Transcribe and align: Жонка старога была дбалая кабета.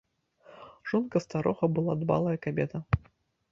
Жонка 0.91 1.21
старога 1.27 1.67
была 1.77 1.93
дбалая 2.07 2.35
кабета. 2.49 2.83